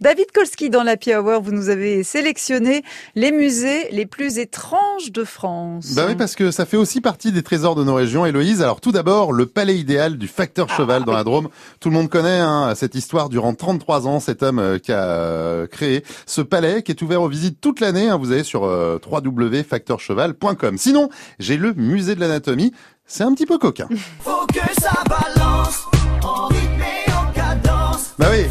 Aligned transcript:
David 0.00 0.32
Kolski 0.34 0.68
dans 0.68 0.82
la 0.82 0.96
Hour, 0.96 1.40
vous 1.40 1.52
nous 1.52 1.68
avez 1.68 2.02
sélectionné 2.02 2.82
les 3.14 3.30
musées 3.30 3.88
les 3.92 4.04
plus 4.04 4.38
étranges 4.38 5.12
de 5.12 5.22
France. 5.22 5.94
Bah 5.94 6.06
oui, 6.08 6.16
parce 6.16 6.34
que 6.34 6.50
ça 6.50 6.66
fait 6.66 6.76
aussi 6.76 7.00
partie 7.00 7.30
des 7.30 7.44
trésors 7.44 7.76
de 7.76 7.84
nos 7.84 7.94
régions, 7.94 8.26
Héloïse. 8.26 8.62
Alors 8.62 8.80
tout 8.80 8.90
d'abord, 8.90 9.32
le 9.32 9.46
palais 9.46 9.76
idéal 9.76 10.18
du 10.18 10.26
facteur 10.26 10.68
cheval 10.70 11.04
dans 11.04 11.12
la 11.12 11.22
Drôme. 11.22 11.50
Tout 11.78 11.90
le 11.90 11.94
monde 11.94 12.08
connaît 12.08 12.40
hein, 12.40 12.74
cette 12.74 12.96
histoire 12.96 13.28
durant 13.28 13.54
33 13.54 14.08
ans, 14.08 14.18
cet 14.18 14.42
homme 14.42 14.58
euh, 14.58 14.80
qui 14.80 14.90
a 14.90 15.04
euh, 15.04 15.68
créé 15.68 16.02
ce 16.26 16.40
palais 16.40 16.82
qui 16.82 16.90
est 16.90 17.00
ouvert 17.02 17.22
aux 17.22 17.28
visites 17.28 17.60
toute 17.60 17.78
l'année. 17.78 18.08
Hein, 18.08 18.16
vous 18.16 18.32
allez 18.32 18.42
sur 18.42 18.64
euh, 18.64 18.98
www.facteurcheval.com. 19.08 20.78
Sinon, 20.78 21.10
j'ai 21.38 21.56
le 21.56 21.74
musée 21.74 22.16
de 22.16 22.20
l'anatomie. 22.20 22.72
C'est 23.06 23.22
un 23.22 23.32
petit 23.32 23.46
peu 23.46 23.56
coquin. 23.56 23.86
Faut 24.18 24.46
que 24.52 24.82
ça 24.82 25.04
balance 25.08 25.86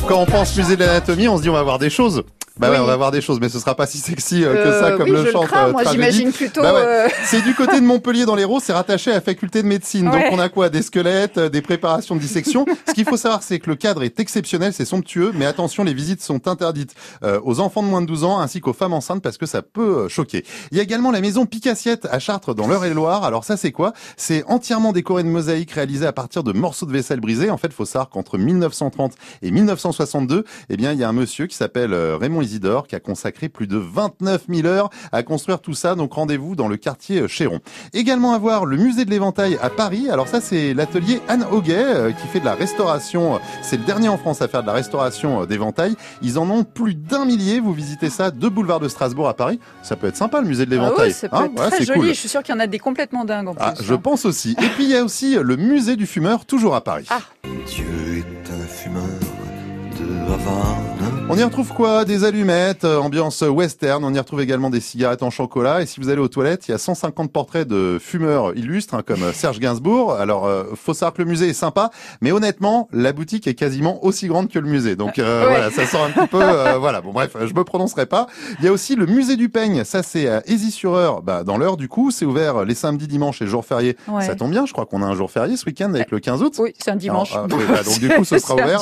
quand 0.07 0.19
on 0.19 0.25
pense 0.25 0.55
musée 0.55 0.75
de 0.75 0.83
l'anatomie, 0.83 1.27
on 1.27 1.37
se 1.37 1.41
dit 1.41 1.49
on 1.49 1.53
va 1.53 1.63
voir 1.63 1.79
des 1.79 1.89
choses. 1.89 2.23
Bah 2.57 2.71
ouais, 2.71 2.79
on 2.79 2.85
va 2.85 2.95
voir 2.95 3.11
des 3.11 3.19
choses, 3.19 3.41
mais 3.41 3.49
ce 3.49 3.59
sera 3.59 3.75
pas 3.75 3.85
si 3.85 3.97
sexy 3.97 4.45
euh, 4.45 4.63
que 4.63 4.71
ça, 4.71 4.93
euh, 4.93 4.97
comme 4.97 5.11
le 5.11 5.29
chante 5.29 5.49
euh, 5.53 5.71
Moi, 5.73 5.83
j'imagine 5.91 6.31
plutôt. 6.31 6.61
Bah 6.61 6.73
ouais. 6.73 7.11
C'est 7.25 7.41
du 7.41 7.53
côté 7.53 7.81
de 7.81 7.85
Montpellier 7.85 8.25
dans 8.25 8.35
l'Hérault, 8.35 8.61
c'est 8.61 8.71
rattaché 8.71 9.11
à 9.11 9.15
la 9.15 9.21
faculté 9.21 9.61
de 9.61 9.67
médecine. 9.67 10.05
Donc 10.05 10.23
on 10.31 10.39
a 10.39 10.47
quoi? 10.47 10.69
Des 10.69 10.81
squelettes, 10.81 11.37
des 11.37 11.61
préparations 11.61 12.15
de 12.15 12.21
dissection. 12.21 12.65
Ce 12.87 12.93
qu'il 12.93 13.03
faut 13.03 13.17
savoir, 13.17 13.43
c'est 13.43 13.59
que 13.59 13.69
le 13.69 13.75
cadre 13.75 14.03
est 14.03 14.19
exceptionnel, 14.19 14.71
c'est 14.73 14.85
somptueux, 14.85 15.31
mais 15.35 15.45
attention, 15.45 15.83
les 15.83 15.93
visites 15.93 16.21
sont 16.21 16.47
interdites 16.47 16.95
aux 17.43 17.59
enfants 17.59 17.83
de 17.83 17.87
moins 17.87 18.01
de 18.01 18.07
12 18.07 18.23
ans 18.23 18.39
ainsi 18.39 18.61
qu'aux 18.61 18.73
femmes 18.73 18.93
enceintes 18.93 19.21
parce 19.21 19.37
que 19.37 19.45
ça 19.45 19.61
peut 19.61 20.07
choquer. 20.07 20.45
Il 20.71 20.77
y 20.77 20.79
a 20.79 20.83
également 20.83 21.11
la 21.11 21.21
maison 21.21 21.45
Picassiette 21.45 22.07
à 22.09 22.19
Chartres 22.19 22.55
dans 22.55 22.67
l'Eure-et-Loire. 22.67 23.23
Alors 23.23 23.43
ça, 23.43 23.57
c'est 23.57 23.71
quoi? 23.71 23.93
C'est 24.15 24.43
entièrement 24.45 24.93
décoré 24.93 25.23
de 25.23 25.29
mosaïques 25.29 25.71
réalisées 25.71 26.07
à 26.07 26.13
partir 26.13 26.43
de 26.43 26.53
morceaux 26.53 26.85
de 26.85 26.91
vaisselle 26.91 27.19
brisés. 27.19 27.49
En 27.49 27.57
fait, 27.57 27.73
faut 27.73 27.85
savoir 27.85 28.09
qu'entre 28.09 28.37
1930 28.37 29.13
et 29.41 29.51
1962, 29.51 30.45
eh 30.69 30.77
bien, 30.77 30.93
il 30.93 30.99
y 30.99 31.03
a 31.03 31.09
un 31.09 31.13
monsieur 31.13 31.47
qui 31.47 31.55
s'appelle 31.55 31.93
Raymond 31.93 32.44
Isidore 32.45 32.87
qui 32.87 32.95
a 32.95 32.99
consacré 32.99 33.49
plus 33.49 33.67
de 33.67 33.77
29 33.77 34.45
000 34.49 34.67
heures 34.67 34.89
à 35.11 35.23
construire 35.23 35.59
tout 35.59 35.73
ça. 35.73 35.95
Donc 35.95 36.13
rendez-vous 36.13 36.55
dans 36.55 36.67
le 36.67 36.77
quartier 36.77 37.21
euh, 37.21 37.27
Chéron. 37.27 37.59
Également 37.93 38.33
à 38.33 38.37
voir 38.37 38.65
le 38.65 38.77
musée 38.77 39.05
de 39.05 39.09
l'éventail 39.09 39.57
à 39.61 39.69
Paris. 39.69 40.09
Alors 40.09 40.27
ça, 40.27 40.41
c'est 40.41 40.73
l'atelier 40.73 41.21
Anne 41.27 41.45
Auguet 41.51 41.83
euh, 41.83 42.11
qui 42.11 42.27
fait 42.27 42.39
de 42.39 42.45
la 42.45 42.55
restauration. 42.55 43.39
C'est 43.61 43.77
le 43.77 43.83
dernier 43.83 44.09
en 44.09 44.17
France 44.17 44.41
à 44.41 44.47
faire 44.47 44.61
de 44.61 44.67
la 44.67 44.73
restauration 44.73 45.41
euh, 45.41 45.45
d'éventail. 45.45 45.95
Ils 46.21 46.39
en 46.39 46.49
ont 46.49 46.63
plus 46.63 46.95
d'un 46.95 47.25
millier. 47.25 47.59
Vous 47.59 47.73
visitez 47.73 48.09
ça 48.09 48.31
de 48.31 48.49
boulevard 48.49 48.79
de 48.79 48.87
Strasbourg 48.87 49.27
à 49.27 49.33
Paris. 49.33 49.59
Ça 49.83 49.95
peut 49.95 50.07
être 50.07 50.17
sympa 50.17 50.41
le 50.41 50.47
musée 50.47 50.65
de 50.65 50.71
l'éventail. 50.71 50.95
Ah 50.97 51.03
oui, 51.07 51.13
ça 51.13 51.29
peut 51.29 51.35
hein 51.35 51.51
être 51.55 51.69
très 51.71 51.85
joli. 51.85 52.09
Je 52.09 52.19
suis 52.19 52.29
sûr 52.29 52.43
qu'il 52.43 52.53
y 52.53 52.57
en 52.57 52.61
a 52.61 52.67
des 52.67 52.79
complètement 52.79 53.25
dingues 53.25 53.49
en 53.49 53.55
ah, 53.59 53.71
plus. 53.71 53.83
je 53.83 53.93
hein. 53.93 53.97
pense 53.97 54.25
aussi. 54.25 54.55
Et 54.61 54.69
puis 54.75 54.85
il 54.85 54.91
y 54.91 54.95
a 54.95 55.03
aussi 55.03 55.35
le 55.35 55.55
musée 55.55 55.95
du 55.95 56.05
fumeur, 56.05 56.45
toujours 56.45 56.75
à 56.75 56.81
Paris. 56.81 57.07
Ah. 57.09 57.19
Dieu 57.67 57.85
est 58.17 58.51
un 58.51 58.67
fumeur 58.67 59.03
de 59.99 61.14
on 61.27 61.37
y 61.37 61.43
retrouve 61.43 61.73
quoi? 61.73 62.05
Des 62.05 62.23
allumettes, 62.23 62.85
euh, 62.85 62.99
ambiance 62.99 63.41
western. 63.41 64.03
On 64.05 64.13
y 64.13 64.19
retrouve 64.19 64.41
également 64.41 64.69
des 64.69 64.79
cigarettes 64.79 65.23
en 65.23 65.31
chocolat. 65.31 65.81
Et 65.81 65.87
si 65.87 65.99
vous 65.99 66.09
allez 66.09 66.21
aux 66.21 66.27
toilettes, 66.27 66.67
il 66.67 66.71
y 66.71 66.73
a 66.73 66.77
150 66.77 67.31
portraits 67.31 67.67
de 67.67 67.97
fumeurs 67.99 68.55
illustres, 68.55 68.93
hein, 68.93 69.01
comme 69.05 69.23
euh, 69.23 69.33
Serge 69.33 69.59
Gainsbourg. 69.59 70.13
Alors, 70.13 70.45
euh, 70.45 70.65
faut 70.75 70.93
savoir 70.93 71.13
que 71.13 71.23
le 71.23 71.27
musée 71.27 71.49
est 71.49 71.53
sympa, 71.53 71.89
mais 72.21 72.31
honnêtement, 72.31 72.87
la 72.93 73.11
boutique 73.11 73.47
est 73.47 73.55
quasiment 73.55 74.05
aussi 74.05 74.27
grande 74.27 74.49
que 74.49 74.59
le 74.59 74.69
musée. 74.69 74.95
Donc 74.95 75.15
voilà, 75.17 75.71
ça 75.71 75.87
sort 75.87 76.03
un 76.03 76.11
petit 76.11 76.27
peu. 76.27 76.39
voilà. 76.79 77.01
Bon 77.01 77.11
bref, 77.11 77.31
je 77.39 77.53
me 77.53 77.63
prononcerai 77.63 78.05
pas. 78.05 78.27
Il 78.59 78.65
y 78.65 78.67
a 78.67 78.71
aussi 78.71 78.95
le 78.95 79.07
musée 79.07 79.35
du 79.35 79.49
peigne. 79.49 79.83
Ça, 79.83 80.03
c'est 80.03 80.27
à 80.27 80.43
Aisy-sur-Eure, 80.45 81.23
bah, 81.23 81.43
dans 81.43 81.57
l'heure 81.57 81.75
du 81.75 81.87
coup. 81.87 82.11
C'est 82.11 82.25
ouvert 82.25 82.65
les 82.65 82.75
samedis, 82.75 83.07
dimanches 83.07 83.41
et 83.41 83.47
jours 83.47 83.65
fériés. 83.65 83.97
Ça 84.21 84.35
tombe 84.35 84.51
bien. 84.51 84.65
Je 84.65 84.73
crois 84.73 84.85
qu'on 84.85 85.01
a 85.01 85.05
un 85.05 85.15
jour 85.15 85.31
férié 85.31 85.57
ce 85.57 85.65
week-end 85.65 85.91
avec 85.93 86.11
le 86.11 86.19
15 86.19 86.43
août. 86.43 86.55
Oui, 86.59 86.73
c'est 86.77 86.91
un 86.91 86.95
dimanche. 86.95 87.33
bah, 87.33 87.83
donc 87.83 87.99
du 87.99 88.09
coup, 88.09 88.23
ce 88.23 88.37
sera 88.37 88.53
ouvert. 88.53 88.81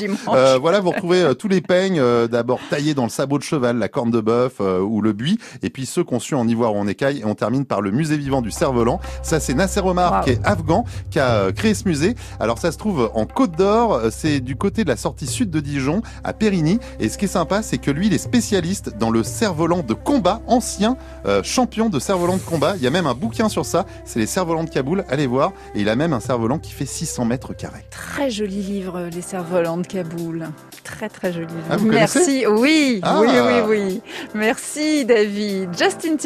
voilà, 0.59 0.81
vous 0.81 0.91
retrouvez 0.91 1.33
tous 1.39 1.47
les 1.47 1.61
peignes 1.61 2.01
d'abord 2.33 2.59
taillés 2.69 2.95
dans 2.95 3.03
le 3.03 3.09
sabot 3.09 3.37
de 3.37 3.43
cheval, 3.43 3.77
la 3.77 3.87
corne 3.87 4.11
de 4.11 4.19
bœuf 4.19 4.55
euh, 4.59 4.79
ou 4.79 5.01
le 5.01 5.13
buis, 5.13 5.37
et 5.61 5.69
puis 5.69 5.85
ceux 5.85 6.03
conçus 6.03 6.33
en 6.35 6.47
ivoire 6.47 6.73
ou 6.73 6.79
en 6.79 6.87
écaille. 6.87 7.19
Et 7.19 7.25
on 7.25 7.35
termine 7.35 7.63
par 7.63 7.79
le 7.79 7.91
musée 7.91 8.17
vivant 8.17 8.41
du 8.41 8.51
cerf-volant. 8.51 8.99
Ça, 9.21 9.39
c'est 9.39 9.53
Nasser 9.53 9.81
Omar, 9.81 10.25
qui 10.25 10.31
est 10.31 10.39
afghan, 10.43 10.83
qui 11.11 11.19
a 11.19 11.29
euh, 11.29 11.51
créé 11.51 11.73
ce 11.75 11.87
musée. 11.87 12.15
Alors 12.39 12.57
ça 12.57 12.71
se 12.71 12.77
trouve 12.77 13.11
en 13.13 13.25
Côte 13.25 13.55
d'Or, 13.55 13.93
euh, 13.93 14.09
c'est 14.11 14.39
du 14.39 14.55
côté 14.55 14.83
de 14.83 14.89
la 14.89 14.97
sortie 14.97 15.27
sud 15.27 15.51
de 15.51 15.59
Dijon, 15.59 16.01
à 16.23 16.33
Périgny. 16.33 16.79
Et 16.99 17.07
ce 17.07 17.17
qui 17.17 17.25
est 17.25 17.29
sympa, 17.29 17.61
c'est 17.61 17.77
que 17.77 17.91
lui, 17.91 18.07
il 18.07 18.13
est 18.13 18.17
spécialiste 18.17 18.97
dans 18.97 19.11
le 19.11 19.23
cerf-volant 19.23 19.83
de 19.83 19.93
combat, 19.93 20.41
ancien 20.47 20.97
champion 21.43 21.89
de 21.89 21.99
cerf-volant 21.99 22.37
de 22.37 22.41
combat. 22.41 22.73
Il 22.77 22.83
y 22.83 22.87
a 22.87 22.89
même 22.89 23.07
un 23.07 23.13
bouquin 23.13 23.47
sur 23.47 23.65
ça, 23.65 23.85
c'est 24.05 24.19
les 24.19 24.25
cerfs-volants 24.25 24.63
de 24.63 24.69
Kaboul, 24.69 25.05
allez 25.07 25.27
voir. 25.27 25.53
Et 25.75 25.81
il 25.81 25.89
a 25.89 25.95
même 25.95 26.13
un 26.13 26.19
cerf-volant 26.19 26.59
qui 26.59 26.71
fait 26.71 26.85
600 26.85 27.25
mètres 27.25 27.53
carrés. 27.53 27.85
Très 27.91 28.29
joli 28.29 28.61
livre, 28.61 29.09
les 29.13 29.21
cerfs-volants 29.21 29.77
de 29.77 29.87
Kaboul. 29.87 30.49
Très 30.83 31.07
très 31.07 31.31
joli. 31.31 31.47
Ah, 31.69 31.77
Merci, 31.81 32.45
oui, 32.45 32.99
oui, 33.01 33.01
oui, 33.01 33.31
ah. 33.31 33.65
oui. 33.67 34.01
Merci 34.35 35.05
David. 35.05 35.69
Justin 35.77 36.17